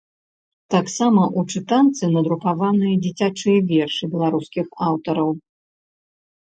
[0.75, 5.29] Таксама ў чытанцы надрукаваныя дзіцячыя вершы беларускіх аўтараў!